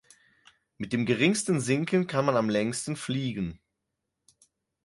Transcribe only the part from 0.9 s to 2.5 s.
dem geringsten Sinken kann man am